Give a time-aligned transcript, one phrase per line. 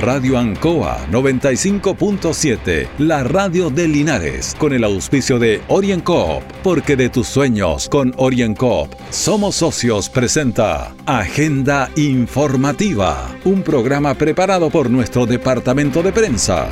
[0.00, 7.26] Radio Ancoa 95.7, la radio de Linares, con el auspicio de OrienCoop, porque de tus
[7.26, 16.12] sueños con OrienCoop somos socios presenta Agenda Informativa, un programa preparado por nuestro departamento de
[16.12, 16.70] prensa.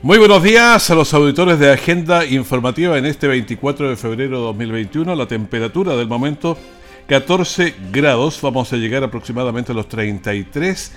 [0.00, 4.44] Muy buenos días a los auditores de Agenda Informativa en este 24 de febrero de
[4.44, 5.14] 2021.
[5.14, 6.56] La temperatura del momento
[7.08, 10.92] 14 grados, vamos a llegar aproximadamente a los 33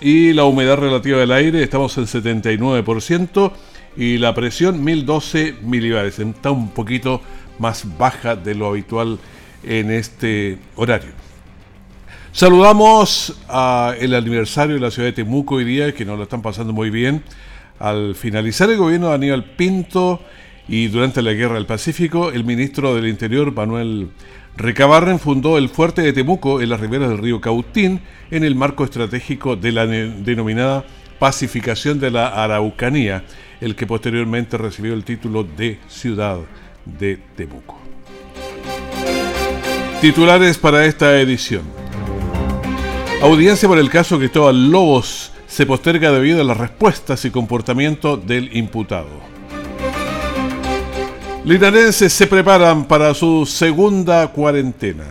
[0.00, 3.52] y la humedad relativa del aire estamos en 79%
[3.96, 7.20] y la presión 1012 milibares, está un poquito
[7.58, 9.18] más baja de lo habitual
[9.62, 11.10] en este horario.
[12.32, 16.40] Saludamos a el aniversario de la ciudad de Temuco hoy día, que nos lo están
[16.40, 17.22] pasando muy bien
[17.78, 20.22] al finalizar el gobierno de Aníbal Pinto
[20.66, 24.10] y durante la Guerra del Pacífico, el ministro del Interior, Manuel
[24.56, 28.84] Recabarren, fundó el fuerte de Temuco en las riberas del río Cautín en el marco
[28.84, 30.84] estratégico de la denominada
[31.18, 33.24] pacificación de la Araucanía,
[33.60, 36.38] el que posteriormente recibió el título de Ciudad
[36.84, 37.78] de Temuco.
[40.00, 41.62] Titulares para esta edición.
[43.22, 48.56] Audiencia por el caso Cristóbal Lobos se posterga debido a las respuestas y comportamiento del
[48.56, 49.31] imputado.
[51.44, 55.06] Linarenses se preparan para su segunda cuarentena.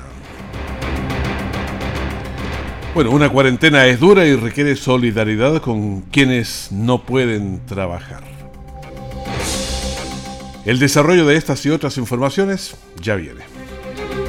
[2.96, 8.24] Bueno, una cuarentena es dura y requiere solidaridad con quienes no pueden trabajar.
[10.64, 13.42] El desarrollo de estas y otras informaciones ya viene.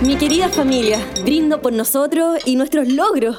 [0.00, 3.38] Mi querida familia, brindo por nosotros y nuestros logros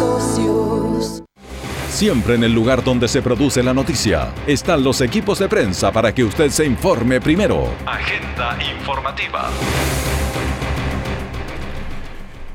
[2.01, 4.33] siempre en el lugar donde se produce la noticia.
[4.47, 7.69] Están los equipos de prensa para que usted se informe primero.
[7.85, 9.51] Agenda informativa.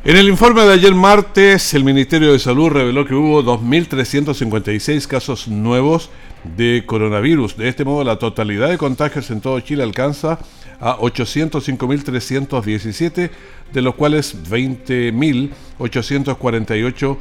[0.03, 5.47] En el informe de ayer martes, el Ministerio de Salud reveló que hubo 2.356 casos
[5.47, 6.11] nuevos
[6.57, 7.57] de coronavirus.
[7.57, 10.41] De este modo, la totalidad de contagios en todo Chile alcanza
[10.81, 13.31] a 805.317,
[13.73, 17.17] de los cuales 20.848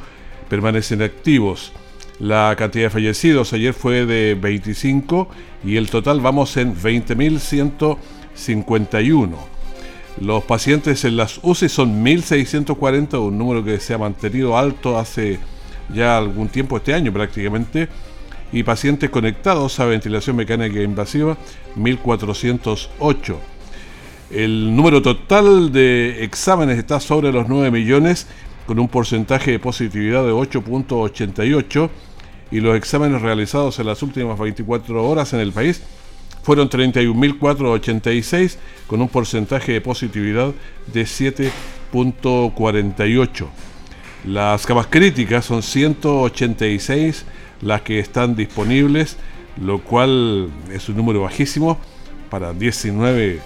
[0.48, 1.72] permanecen activos.
[2.18, 5.28] La cantidad de fallecidos ayer fue de 25
[5.64, 9.34] y el total vamos en 20.151.
[10.22, 15.38] Los pacientes en las UCI son 1.640, un número que se ha mantenido alto hace
[15.92, 17.90] ya algún tiempo, este año prácticamente.
[18.50, 21.36] Y pacientes conectados a ventilación mecánica invasiva,
[21.76, 23.36] 1.408.
[24.30, 28.26] El número total de exámenes está sobre los 9 millones,
[28.66, 31.88] con un porcentaje de positividad de 8.88
[32.50, 35.80] y los exámenes realizados en las últimas 24 horas en el país
[36.42, 38.56] fueron 31.486
[38.86, 40.52] con un porcentaje de positividad
[40.92, 43.46] de 7.48.
[44.26, 47.24] Las camas críticas son 186
[47.62, 49.16] las que están disponibles,
[49.60, 51.78] lo cual es un número bajísimo
[52.30, 53.40] para 19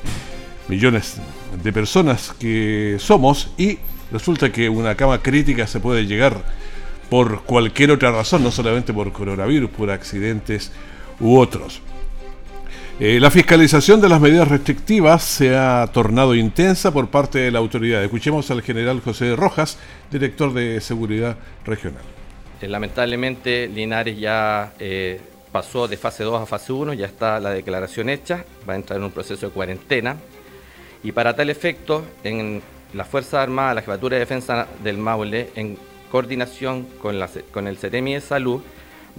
[0.69, 1.16] millones
[1.62, 3.78] de personas que somos y
[4.12, 6.43] resulta que una cama crítica se puede llegar
[7.09, 10.71] por cualquier otra razón, no solamente por coronavirus, por accidentes
[11.19, 11.82] u otros.
[13.00, 17.59] Eh, la fiscalización de las medidas restrictivas se ha tornado intensa por parte de la
[17.59, 18.04] autoridad.
[18.04, 19.78] Escuchemos al general José Rojas,
[20.10, 22.03] director de Seguridad Regional.
[22.60, 25.19] Eh, lamentablemente Linares ya eh,
[25.50, 28.98] pasó de fase 2 a fase 1, ya está la declaración hecha, va a entrar
[28.98, 30.16] en un proceso de cuarentena.
[31.03, 32.60] Y para tal efecto, en
[32.94, 35.78] la Fuerza Armada, la Jefatura de Defensa del Maule, en
[36.10, 37.16] coordinación con,
[37.66, 38.60] el CEREMI de Salud,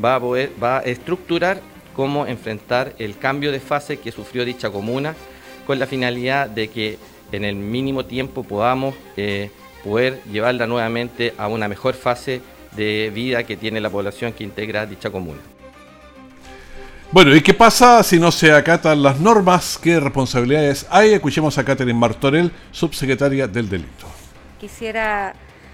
[0.04, 1.62] va a, va a estructurar
[1.96, 5.16] cómo enfrentar el cambio de fase que sufrió dicha comuna,
[5.66, 6.98] con la finalidad de que
[7.32, 9.50] en el mínimo tiempo podamos eh,
[9.84, 12.42] poder llevarla nuevamente a una mejor fase
[12.76, 15.40] de vida que tiene la población que integra dicha comuna.
[17.14, 19.78] Bueno, ¿y qué pasa si no se acatan las normas?
[19.78, 21.12] ¿Qué responsabilidades hay?
[21.12, 24.08] Escuchemos a Catherine Martorell, subsecretaria del delito.
[24.62, 25.34] Quisiera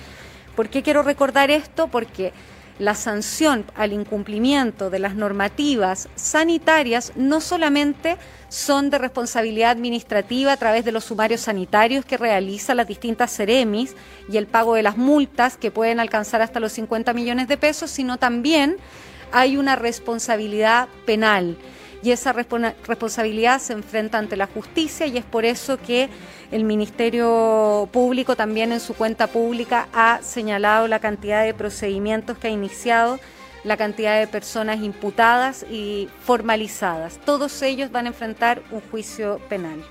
[0.55, 1.88] ¿Por qué quiero recordar esto?
[1.88, 2.32] Porque
[2.78, 8.16] la sanción al incumplimiento de las normativas sanitarias no solamente
[8.48, 13.94] son de responsabilidad administrativa a través de los sumarios sanitarios que realizan las distintas Ceremis
[14.30, 17.90] y el pago de las multas que pueden alcanzar hasta los 50 millones de pesos,
[17.90, 18.76] sino también
[19.32, 21.56] hay una responsabilidad penal
[22.03, 26.09] y esa responsabilidad se enfrenta ante la justicia y es por eso que
[26.53, 32.49] el Ministerio Público también en su cuenta pública ha señalado la cantidad de procedimientos que
[32.49, 33.19] ha iniciado,
[33.65, 37.19] la cantidad de personas imputadas y formalizadas.
[37.25, 39.83] Todos ellos van a enfrentar un juicio penal.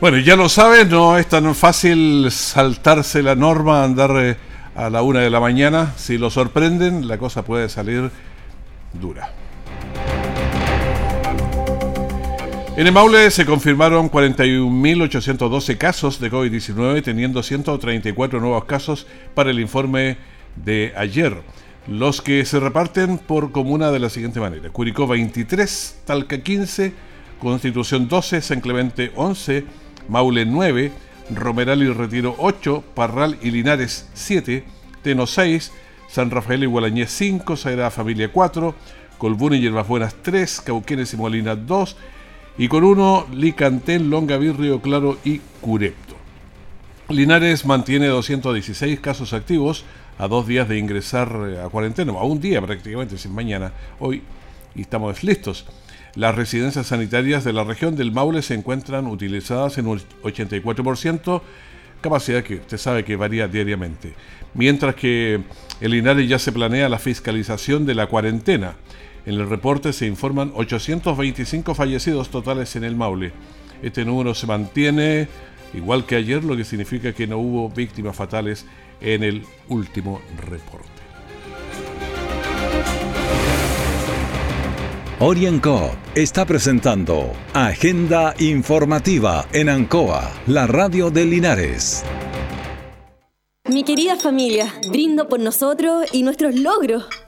[0.00, 4.36] Bueno, ya lo sabes, no es tan fácil saltarse la norma, andar eh,
[4.76, 5.94] a la una de la mañana.
[5.96, 8.10] Si lo sorprenden, la cosa puede salir
[8.92, 9.32] dura.
[12.78, 19.58] En el Maule se confirmaron 41.812 casos de COVID-19, teniendo 134 nuevos casos para el
[19.58, 20.16] informe
[20.54, 21.42] de ayer.
[21.88, 26.92] Los que se reparten por comuna de la siguiente manera: Curicó 23, Talca 15,
[27.40, 29.64] Constitución 12, San Clemente 11,
[30.08, 30.92] Maule 9,
[31.34, 34.62] Romeral y Retiro 8, Parral y Linares 7,
[35.02, 35.72] Teno 6,
[36.06, 38.72] San Rafael y Gualañez 5, Sagrada Familia 4,
[39.18, 41.96] Colbún y Yerbas Buenas 3, Cauquenes y Molinas 2,
[42.58, 46.16] y con uno Licantén, Longaví, Río Claro y Curepto.
[47.08, 49.84] Linares mantiene 216 casos activos
[50.18, 54.22] a dos días de ingresar eh, a cuarentena, a un día prácticamente, sin mañana, hoy,
[54.74, 55.64] y estamos listos.
[56.16, 61.40] Las residencias sanitarias de la región del Maule se encuentran utilizadas en un 84%,
[62.00, 64.14] capacidad que usted sabe que varía diariamente.
[64.54, 65.40] Mientras que
[65.80, 68.74] el Linares ya se planea la fiscalización de la cuarentena.
[69.28, 73.30] En el reporte se informan 825 fallecidos totales en el Maule.
[73.82, 75.28] Este número se mantiene
[75.74, 78.64] igual que ayer, lo que significa que no hubo víctimas fatales
[79.02, 80.88] en el último reporte.
[85.18, 92.02] Orienco está presentando Agenda Informativa en Ancoa, la radio de Linares.
[93.68, 97.27] Mi querida familia, brindo por nosotros y nuestros logros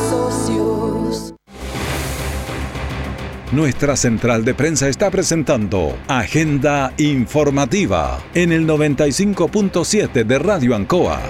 [3.51, 11.21] Nuestra central de prensa está presentando Agenda Informativa en el 95.7 de Radio Ancoa.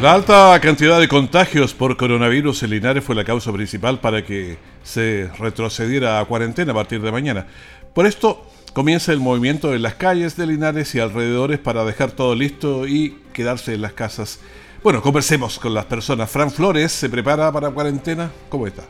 [0.00, 4.58] La alta cantidad de contagios por coronavirus en Linares fue la causa principal para que
[4.84, 7.48] se retrocediera a cuarentena a partir de mañana.
[7.92, 12.36] Por esto comienza el movimiento en las calles de Linares y alrededores para dejar todo
[12.36, 14.38] listo y quedarse en las casas
[14.82, 16.30] bueno, conversemos con las personas.
[16.30, 18.30] Fran Flores se prepara para cuarentena.
[18.48, 18.84] ¿Cómo está?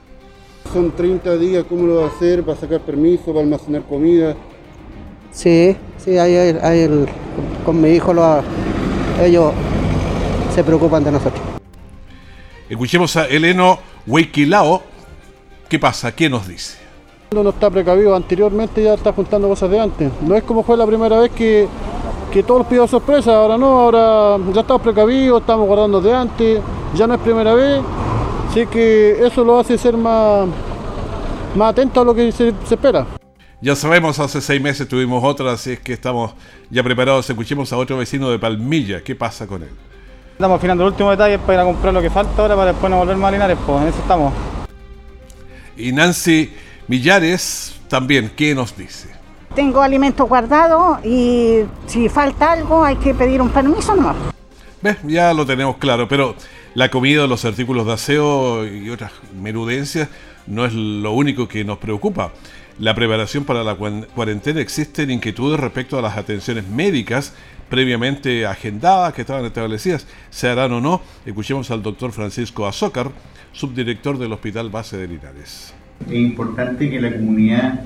[0.73, 2.47] Son 30 días, ¿cómo lo va a hacer?
[2.47, 3.33] ¿Va a sacar permiso?
[3.33, 4.37] ¿Va a almacenar comida?
[5.31, 7.07] Sí, sí, hay,
[7.65, 8.43] con mi hijo lo,
[9.23, 9.53] ellos
[10.55, 11.43] se preocupan de nosotros.
[12.69, 14.83] Escuchemos a Eleno Huiquilao.
[15.69, 16.15] ¿Qué pasa?
[16.15, 16.77] ¿Qué nos dice?
[17.31, 20.11] No está precavido, anteriormente ya está juntando cosas de antes.
[20.23, 21.69] No es como fue la primera vez que
[22.33, 26.61] que todos los pidió sorpresa, ahora no, ahora ya estamos precavidos, estamos guardando de antes,
[26.95, 27.81] ya no es primera vez,
[28.51, 30.47] así que eso lo hace ser más,
[31.57, 33.07] más atento a lo que se, espera.
[33.61, 36.33] Ya sabemos, hace seis meses tuvimos otra, así es que estamos
[36.71, 37.29] ya preparados.
[37.29, 39.03] Escuchemos a otro vecino de Palmilla.
[39.03, 39.71] ¿Qué pasa con él?
[40.33, 42.89] Estamos afinando el último detalle para ir a comprar lo que falta ahora para después
[42.89, 44.33] no volver más a Linares, pues en eso estamos.
[45.77, 46.53] Y Nancy
[46.87, 49.18] Millares también, ¿qué nos dice?
[49.59, 54.15] Tengo alimentos guardados y si falta algo hay que pedir un permiso nomás.
[54.81, 54.99] ¿Ves?
[55.03, 56.37] Ya lo tenemos claro, pero
[56.75, 59.11] la comida, los artículos de aseo y otras
[59.43, 60.11] merudencias
[60.47, 62.31] no es lo único que nos preocupa.
[62.79, 67.35] La preparación para la cuarentena existen inquietudes respecto a las atenciones médicas
[67.69, 71.03] previamente agendadas que estaban establecidas, se harán o no.
[71.27, 73.11] Escuchemos al doctor Francisco Azócar,
[73.51, 75.75] subdirector del Hospital Base de Linares.
[76.07, 77.81] Es importante que la comunidad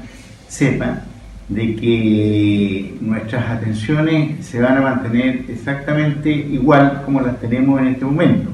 [0.49, 1.05] sepa
[1.49, 8.05] de que nuestras atenciones se van a mantener exactamente igual como las tenemos en este
[8.05, 8.51] momento,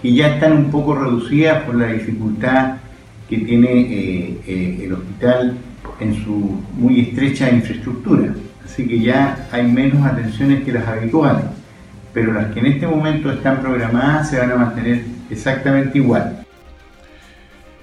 [0.00, 2.76] que ya están un poco reducidas por la dificultad
[3.28, 5.56] que tiene eh, eh, el hospital
[6.00, 8.34] en su muy estrecha infraestructura.
[8.64, 11.44] Así que ya hay menos atenciones que las habituales,
[12.14, 16.37] pero las que en este momento están programadas se van a mantener exactamente igual.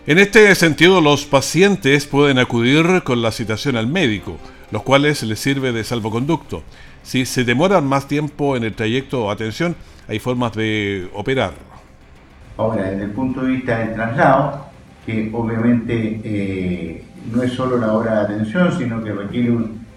[0.07, 4.37] En este sentido, los pacientes pueden acudir con la citación al médico,
[4.69, 6.61] los cuales les sirve de salvoconducto.
[7.01, 9.75] Si se demoran más tiempo en el trayecto o atención,
[10.07, 11.53] hay formas de operar.
[12.55, 14.67] Ahora, desde el punto de vista del traslado,
[15.07, 19.87] que obviamente eh, no es solo la hora de atención, sino que requiere un,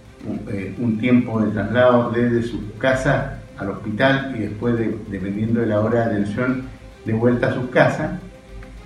[0.50, 4.74] eh, tiempo de traslado desde su casa al hospital y después,
[5.10, 6.62] dependiendo de la hora de atención,
[7.04, 8.20] de vuelta a su casa,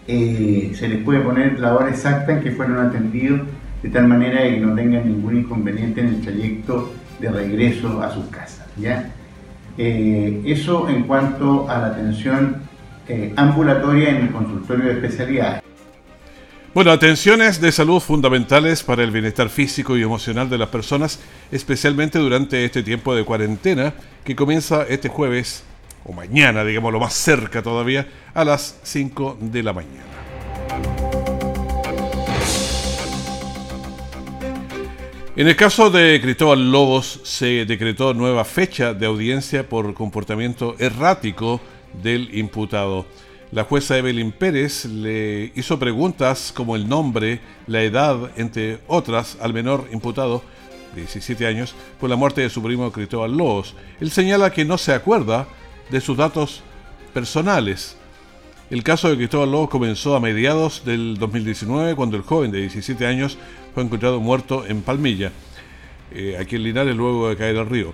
[0.06, 3.40] eh, se les puede poner la hora exacta en que fueron atendidos
[3.82, 8.26] de tal manera que no tengan ningún inconveniente en el trayecto de regreso a sus
[8.26, 8.66] casas.
[8.76, 9.10] ¿ya?
[9.76, 12.56] eso en cuanto a la atención
[13.36, 15.62] ambulatoria en el consultorio de especialidades.
[16.74, 22.18] Bueno, atenciones de salud fundamentales para el bienestar físico y emocional de las personas, especialmente
[22.18, 23.92] durante este tiempo de cuarentena
[24.24, 25.64] que comienza este jueves
[26.04, 30.12] o mañana, digamos lo más cerca todavía, a las 5 de la mañana.
[35.34, 41.58] En el caso de Cristóbal Lobos se decretó nueva fecha de audiencia por comportamiento errático
[42.02, 43.06] del imputado.
[43.50, 49.54] La jueza Evelyn Pérez le hizo preguntas como el nombre, la edad, entre otras, al
[49.54, 50.42] menor imputado,
[50.94, 53.74] de 17 años, por la muerte de su primo Cristóbal Lobos.
[54.00, 55.48] Él señala que no se acuerda
[55.92, 56.62] de sus datos
[57.12, 57.96] personales.
[58.70, 63.06] El caso de Cristóbal Lobos comenzó a mediados del 2019, cuando el joven de 17
[63.06, 63.36] años
[63.74, 65.32] fue encontrado muerto en Palmilla,
[66.10, 67.92] eh, aquí en Linares, luego de caer al río.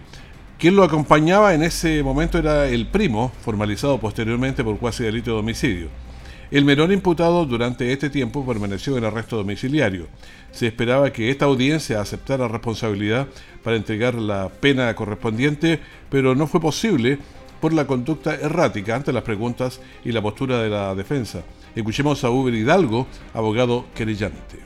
[0.61, 5.38] Quien lo acompañaba en ese momento era el primo, formalizado posteriormente por cuasi delito de
[5.38, 5.88] homicidio.
[6.52, 10.07] El menor imputado durante este tiempo permaneció en arresto domiciliario.
[10.52, 13.26] Se esperaba que esta audiencia aceptara responsabilidad
[13.64, 17.19] para entregar la pena correspondiente, pero no fue posible
[17.61, 21.43] por la conducta errática ante las preguntas y la postura de la defensa.
[21.75, 24.59] Escuchemos a Uber Hidalgo, abogado querellante.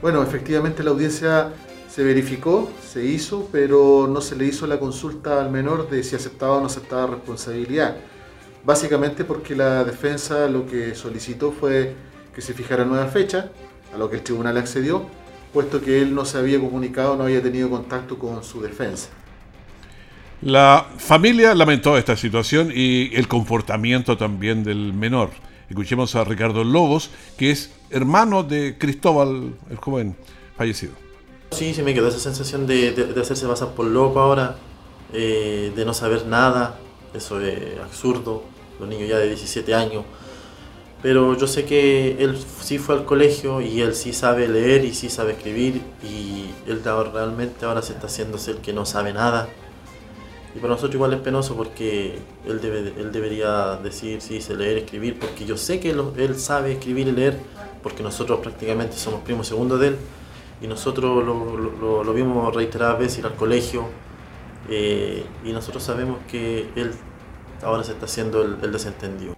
[0.00, 1.52] Bueno, efectivamente la audiencia
[1.88, 6.14] se verificó, se hizo, pero no se le hizo la consulta al menor de si
[6.14, 7.96] aceptaba o no aceptaba responsabilidad.
[8.64, 11.94] Básicamente porque la defensa lo que solicitó fue
[12.34, 13.50] que se fijara nueva fecha,
[13.92, 15.06] a lo que el tribunal accedió,
[15.52, 19.08] puesto que él no se había comunicado, no había tenido contacto con su defensa.
[20.40, 25.30] La familia lamentó esta situación y el comportamiento también del menor.
[25.68, 30.16] Escuchemos a Ricardo Lobos, que es hermano de Cristóbal, el joven
[30.56, 30.92] fallecido.
[31.50, 34.56] Sí, sí me quedó esa sensación de, hacerse pasar por loco ahora,
[35.12, 36.78] eh, de no saber nada,
[37.14, 38.44] eso es absurdo,
[38.78, 40.04] los niños ya de 17 años.
[41.02, 44.94] Pero yo sé que él sí fue al colegio y él sí sabe leer y
[44.94, 49.48] sí sabe escribir y él realmente ahora se está haciéndose el que no sabe nada.
[50.54, 54.78] Y para nosotros igual es penoso porque él, debe, él debería decir sí sé leer,
[54.78, 57.38] escribir, porque yo sé que él, él sabe escribir y leer,
[57.82, 59.96] porque nosotros prácticamente somos primos segundos de él
[60.60, 63.88] y nosotros lo, lo, vimos reiteradas veces ir al colegio
[64.68, 66.90] eh, y nosotros sabemos que él
[67.62, 69.36] ahora se está haciendo el, desentendido.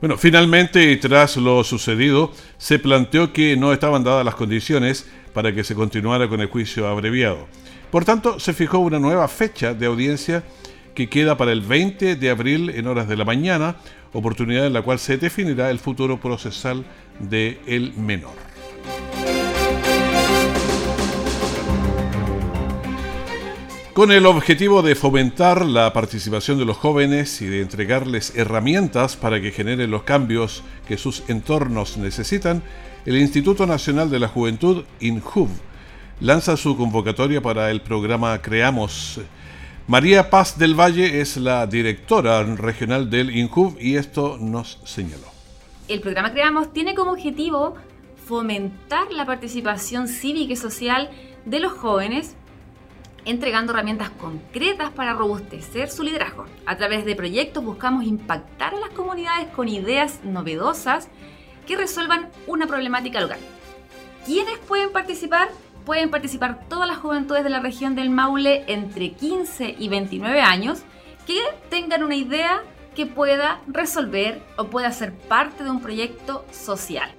[0.00, 5.64] Bueno, finalmente, tras lo sucedido, se planteó que no estaban dadas las condiciones para que
[5.64, 7.46] se continuara con el juicio abreviado.
[7.94, 10.42] Por tanto, se fijó una nueva fecha de audiencia
[10.96, 13.76] que queda para el 20 de abril en horas de la mañana,
[14.12, 16.84] oportunidad en la cual se definirá el futuro procesal
[17.20, 18.32] del el menor.
[23.92, 29.40] Con el objetivo de fomentar la participación de los jóvenes y de entregarles herramientas para
[29.40, 32.60] que generen los cambios que sus entornos necesitan,
[33.06, 35.50] el Instituto Nacional de la Juventud, INJUV,
[36.20, 39.20] lanza su convocatoria para el programa Creamos.
[39.86, 45.26] María Paz del Valle es la directora regional del INJUV y esto nos señaló.
[45.88, 47.74] El programa Creamos tiene como objetivo
[48.26, 51.10] fomentar la participación cívica y social
[51.44, 52.36] de los jóvenes
[53.26, 56.46] entregando herramientas concretas para robustecer su liderazgo.
[56.66, 61.08] A través de proyectos buscamos impactar a las comunidades con ideas novedosas
[61.66, 63.38] que resuelvan una problemática local.
[64.26, 65.48] ¿Quiénes pueden participar?
[65.84, 70.82] Pueden participar todas las juventudes de la región del Maule entre 15 y 29 años
[71.26, 71.38] que
[71.68, 72.62] tengan una idea
[72.94, 77.10] que pueda resolver o pueda ser parte de un proyecto social.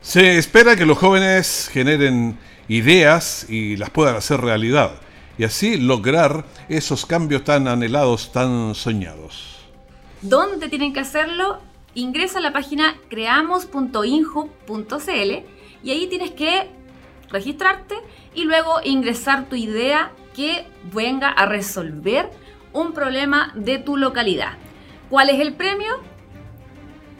[0.00, 2.38] Se espera que los jóvenes generen
[2.68, 4.92] ideas y las puedan hacer realidad.
[5.36, 9.56] Y así lograr esos cambios tan anhelados, tan soñados.
[10.22, 11.60] ¿Dónde tienen que hacerlo?
[11.94, 15.32] Ingresa a la página creamos.inju.cl
[15.82, 16.70] y ahí tienes que
[17.30, 17.94] registrarte
[18.34, 22.30] y luego ingresar tu idea que venga a resolver
[22.72, 24.52] un problema de tu localidad.
[25.08, 26.00] ¿Cuál es el premio?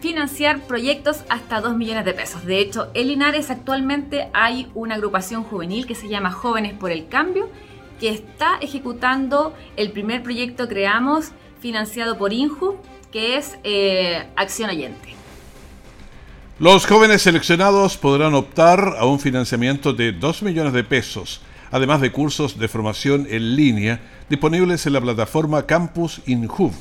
[0.01, 2.45] Financiar proyectos hasta 2 millones de pesos.
[2.45, 7.09] De hecho, en Linares actualmente hay una agrupación juvenil que se llama Jóvenes por el
[7.09, 7.49] Cambio,
[7.99, 12.77] que está ejecutando el primer proyecto Creamos, financiado por INJU,
[13.11, 15.15] que es eh, Acción Allente.
[16.59, 22.13] Los jóvenes seleccionados podrán optar a un financiamiento de 2 millones de pesos, además de
[22.13, 26.73] cursos de formación en línea disponibles en la plataforma Campus INJUV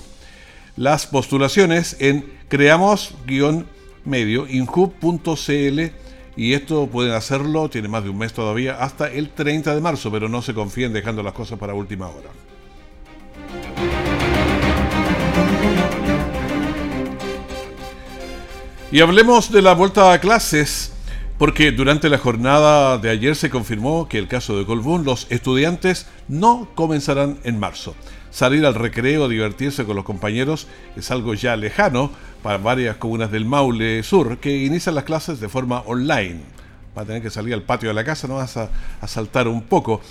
[0.78, 4.48] las postulaciones en creamos-medio
[6.38, 10.12] y esto pueden hacerlo, tiene más de un mes todavía, hasta el 30 de marzo,
[10.12, 12.30] pero no se confíen dejando las cosas para última hora.
[18.96, 20.94] Y hablemos de la vuelta a clases,
[21.38, 26.08] porque durante la jornada de ayer se confirmó que el caso de Colbún, los estudiantes
[26.30, 27.94] no comenzarán en marzo
[28.36, 32.12] salir al recreo, divertirse con los compañeros es algo ya lejano
[32.44, 36.42] para varias comunas del Maule Sur que inician las clases de forma online.
[36.98, 38.70] Va a tener que salir al patio de la casa, no vas a,
[39.08, 40.02] saltar un poco.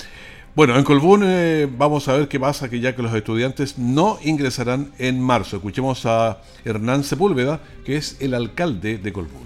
[0.57, 4.19] Bueno, en Colbún eh, vamos a ver qué pasa, que ya que los estudiantes no
[4.23, 5.57] ingresarán en marzo.
[5.57, 9.43] Escuchemos a Hernán Sepúlveda, que es el alcalde de Colbún.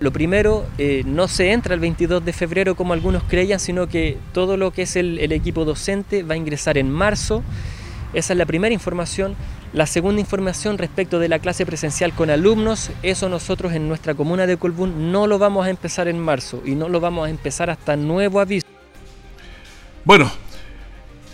[0.00, 4.18] Lo primero, eh, no se entra el 22 de febrero como algunos creían, sino que
[4.34, 7.42] todo lo que es el equipo docente va a ingresar en marzo.
[8.12, 9.36] Esa es la primera información.
[9.72, 14.46] La segunda información respecto de la clase presencial con alumnos, eso nosotros en nuestra comuna
[14.46, 17.70] de Colbún no lo vamos a empezar en marzo y no lo vamos a empezar
[17.70, 18.66] hasta nuevo aviso.
[20.04, 20.30] Bueno,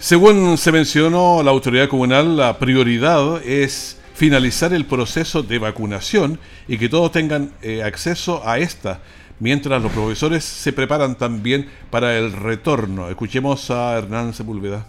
[0.06, 6.78] según se mencionó la autoridad comunal, la prioridad es finalizar el proceso de vacunación y
[6.78, 9.00] que todos tengan eh, acceso a esta,
[9.40, 13.10] mientras los profesores se preparan también para el retorno.
[13.10, 14.86] Escuchemos a Hernán Sepúlveda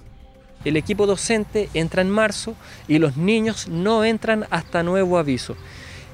[0.65, 2.56] el equipo docente entra en marzo
[2.88, 5.56] y los niños no entran hasta nuevo aviso.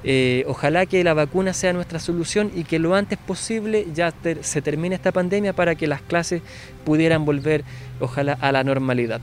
[0.06, 4.12] Eh, ojalá que la vacuna sea nuestra solución y que lo antes posible ya
[4.42, 6.42] se termine esta pandemia para que las clases
[6.84, 7.64] pudieran volver,
[8.00, 9.22] ojalá, a la normalidad.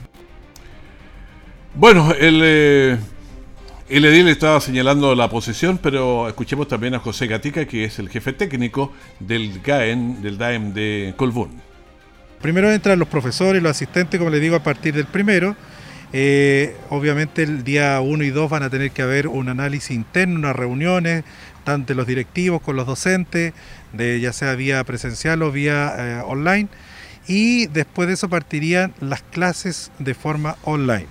[1.76, 2.98] Bueno, el, eh,
[3.90, 8.10] el edil estaba señalando la posición, pero escuchemos también a José Gatica, que es el
[8.10, 11.62] jefe técnico del GAEN, del DAEM de Colbún.
[12.42, 15.56] Primero entran los profesores, los asistentes, como les digo, a partir del primero.
[16.14, 20.40] Eh, obviamente el día 1 y 2 van a tener que haber un análisis interno,
[20.40, 21.24] unas reuniones,
[21.64, 23.54] tanto de los directivos con los docentes,
[23.94, 26.68] de ya sea vía presencial o vía eh, online.
[27.28, 31.08] Y después de eso partirían las clases de forma online.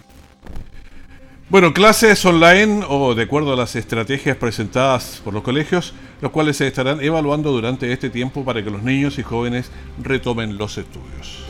[1.48, 6.56] Bueno, clases online o de acuerdo a las estrategias presentadas por los colegios, los cuales
[6.56, 11.49] se estarán evaluando durante este tiempo para que los niños y jóvenes retomen los estudios.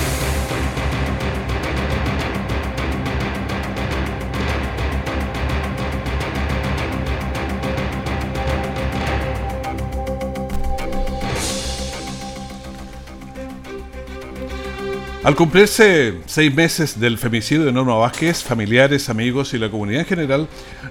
[15.23, 20.07] Al cumplirse seis meses del femicidio de Norma Vázquez, familiares, amigos y la comunidad en
[20.07, 20.47] general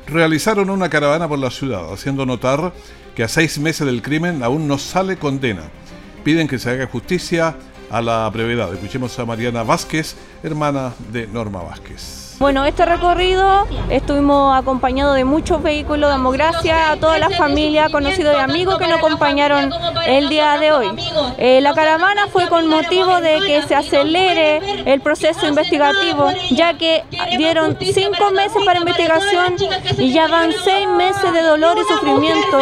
[0.06, 2.72] realizaron una caravana por la ciudad, haciendo notar
[3.16, 5.64] que a seis meses del crimen aún no sale condena.
[6.22, 7.56] Piden que se haga justicia
[7.90, 8.72] a la brevedad.
[8.72, 10.14] Escuchemos a Mariana Vázquez,
[10.44, 12.29] hermana de Norma Vázquez.
[12.40, 18.34] Bueno, este recorrido estuvimos acompañados de muchos vehículos, damos gracias a todas las familias, conocidos
[18.34, 19.70] y amigos que nos acompañaron
[20.06, 20.86] el día de hoy.
[21.36, 24.56] Eh, la caravana fue con motivo de que se acelere
[24.90, 27.04] el proceso investigativo, ya que
[27.36, 29.56] dieron cinco meses para investigación
[29.98, 32.58] y ya van seis meses de dolor y sufrimiento,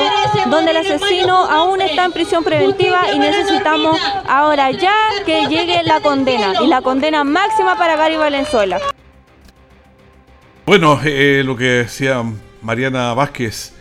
[0.47, 6.01] donde el asesino aún está en prisión preventiva y necesitamos ahora ya que llegue la
[6.01, 8.81] condena y la condena máxima para Gary Valenzuela.
[10.69, 12.23] Bueno, eh, lo que decía
[12.61, 13.73] Mariana Vázquez,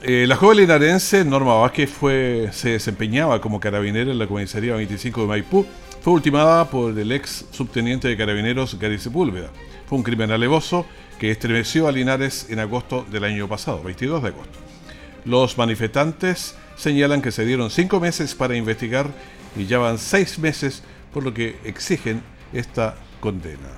[0.00, 5.20] eh, la joven linarense Norma Vázquez fue, se desempeñaba como carabinera en la comisaría 25
[5.20, 5.66] de Maipú.
[6.00, 9.50] Fue ultimada por el ex subteniente de carabineros Gary Sepúlveda.
[9.86, 10.86] Fue un crimen alevoso
[11.18, 14.58] que estremeció a Linares en agosto del año pasado, 22 de agosto.
[15.26, 19.08] Los manifestantes señalan que se dieron cinco meses para investigar
[19.54, 22.22] y ya van seis meses, por lo que exigen
[22.54, 23.77] esta condena.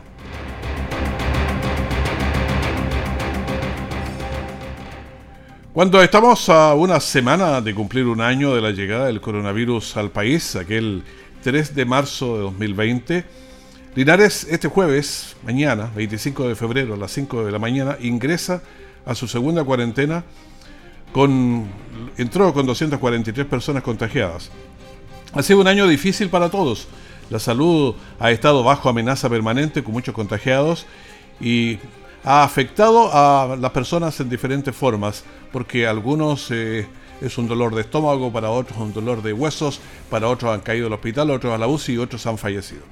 [5.72, 10.10] Cuando estamos a una semana de cumplir un año de la llegada del coronavirus al
[10.10, 11.04] país, aquel
[11.44, 13.24] 3 de marzo de 2020,
[13.94, 18.62] Linares este jueves, mañana, 25 de febrero a las 5 de la mañana, ingresa
[19.06, 20.24] a su segunda cuarentena
[21.12, 21.68] con
[22.18, 24.50] entró con 243 personas contagiadas.
[25.34, 26.88] Ha sido un año difícil para todos.
[27.30, 30.86] La salud ha estado bajo amenaza permanente con muchos contagiados
[31.40, 31.78] y
[32.24, 36.86] ha afectado a las personas en diferentes formas, porque algunos eh,
[37.20, 40.86] es un dolor de estómago, para otros un dolor de huesos, para otros han caído
[40.86, 42.82] al hospital, otros a la UCI y otros han fallecido.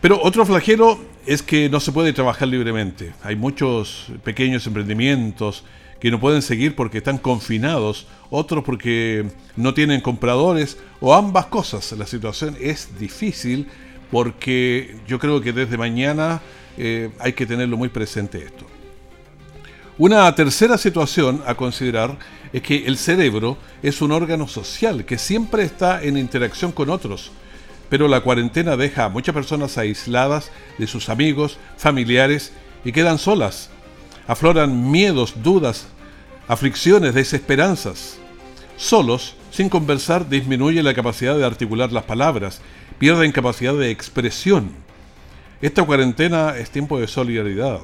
[0.00, 3.12] Pero otro flagelo es que no se puede trabajar libremente.
[3.22, 5.64] Hay muchos pequeños emprendimientos,
[6.00, 9.26] que no pueden seguir porque están confinados, otros porque
[9.56, 11.92] no tienen compradores o ambas cosas.
[11.92, 13.66] La situación es difícil
[14.10, 16.42] porque yo creo que desde mañana
[16.76, 18.66] eh, hay que tenerlo muy presente esto.
[19.98, 22.18] Una tercera situación a considerar
[22.52, 27.32] es que el cerebro es un órgano social que siempre está en interacción con otros,
[27.88, 32.52] pero la cuarentena deja a muchas personas aisladas de sus amigos, familiares
[32.84, 33.70] y quedan solas
[34.26, 35.86] afloran miedos, dudas,
[36.48, 38.18] aflicciones, desesperanzas.
[38.76, 42.60] Solos, sin conversar, disminuye la capacidad de articular las palabras,
[42.98, 44.85] pierden capacidad de expresión.
[45.62, 47.80] Esta cuarentena es tiempo de solidaridad.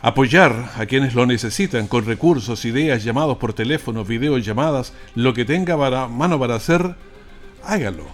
[0.00, 5.76] Apoyar a quienes lo necesitan con recursos, ideas, llamados por teléfono, videollamadas, lo que tenga
[6.08, 6.96] mano para hacer,
[7.62, 8.06] hágalo.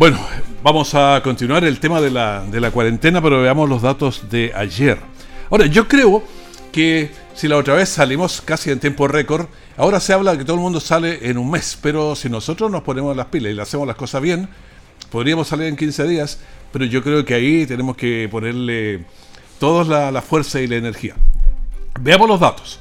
[0.00, 0.18] Bueno,
[0.62, 4.98] vamos a continuar el tema de la, cuarentena, pero veamos los datos de ayer.
[5.50, 6.24] Ahora, yo creo
[6.72, 10.44] que si la otra vez salimos casi en tiempo récord, ahora se habla de que
[10.46, 13.54] todo el mundo sale en un mes, pero si nosotros nos ponemos las pilas y
[13.54, 14.48] le hacemos las cosas bien,
[15.10, 16.40] podríamos salir en 15 días,
[16.72, 19.04] pero yo creo que ahí tenemos que ponerle
[19.58, 21.14] toda la, la fuerza y la energía.
[22.00, 22.80] Veamos los datos.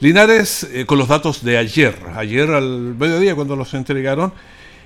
[0.00, 4.32] Linares, eh, con los datos de ayer, ayer al mediodía cuando los entregaron,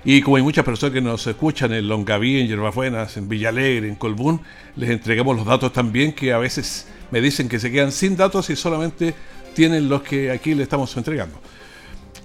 [0.04, 3.94] y como hay muchas personas que nos escuchan en Longaví, en Yerbabuenas, en Villalegre, en
[3.94, 4.40] Colbún,
[4.74, 8.50] les entregamos los datos también que a veces me dicen que se quedan sin datos
[8.50, 9.14] y solamente
[9.54, 11.38] tienen los que aquí le estamos entregando.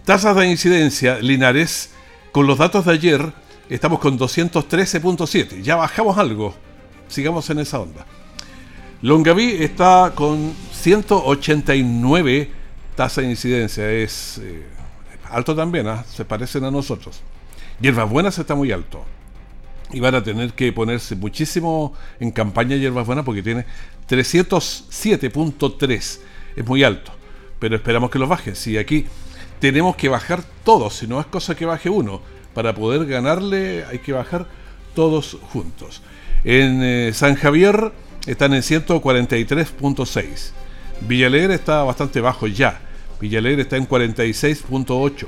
[0.05, 1.91] Tasas de incidencia, Linares,
[2.31, 3.33] con los datos de ayer,
[3.69, 5.61] estamos con 213.7.
[5.61, 6.55] Ya bajamos algo.
[7.07, 8.05] Sigamos en esa onda.
[9.01, 12.49] Longaví está con 189
[12.95, 13.91] tasas de incidencia.
[13.91, 14.65] Es eh,
[15.29, 16.03] alto también, ¿ah?
[16.09, 17.21] se parecen a nosotros.
[17.79, 19.05] Hierbas Buenas está muy alto.
[19.91, 23.67] Y van a tener que ponerse muchísimo en campaña Hierbas Buenas porque tiene
[24.09, 26.19] 307.3.
[26.55, 27.11] Es muy alto.
[27.59, 28.55] Pero esperamos que los bajen.
[28.55, 29.05] Si aquí
[29.59, 32.21] tenemos que bajar todos, si no es cosa que baje uno.
[32.53, 34.47] Para poder ganarle hay que bajar
[34.95, 36.01] todos juntos.
[36.43, 37.91] En eh, San Javier
[38.25, 40.51] están en 143.6.
[41.01, 42.81] Villalegre está bastante bajo ya.
[43.21, 45.27] Villalegre está en 46.8.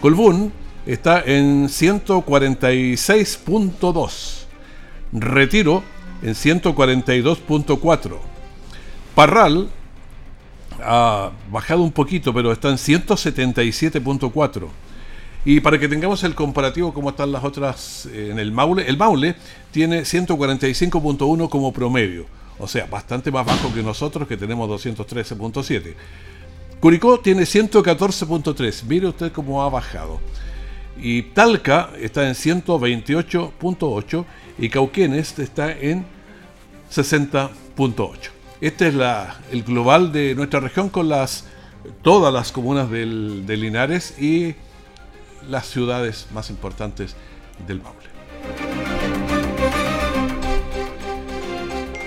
[0.00, 0.52] Colbún
[0.92, 4.44] está en 146.2.
[5.12, 5.82] Retiro
[6.22, 8.18] en 142.4.
[9.14, 9.68] Parral
[10.82, 14.68] ha bajado un poquito, pero está en 177.4.
[15.44, 18.98] Y para que tengamos el comparativo como están las otras eh, en el Maule, el
[18.98, 19.36] Maule
[19.70, 22.26] tiene 145.1 como promedio,
[22.58, 25.94] o sea, bastante más bajo que nosotros que tenemos 213.7.
[26.78, 30.20] Curicó tiene 114.3, mire usted cómo ha bajado.
[31.02, 34.24] Y Talca está en 128.8
[34.58, 36.04] y Cauquenes está en
[36.92, 38.16] 60.8.
[38.60, 41.46] Este es la, el global de nuestra región con las,
[42.02, 44.54] todas las comunas del, de Linares y
[45.48, 47.16] las ciudades más importantes
[47.66, 47.98] del Maule.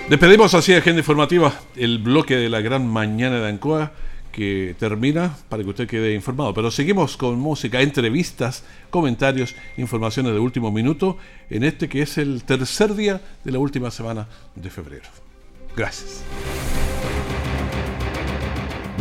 [0.09, 3.93] Despedimos así Agenda Informativa, el bloque de la gran mañana de Ancoa
[4.33, 6.53] que termina para que usted quede informado.
[6.53, 11.17] Pero seguimos con música, entrevistas, comentarios, informaciones de último minuto
[11.49, 15.07] en este que es el tercer día de la última semana de febrero.
[15.77, 16.23] Gracias.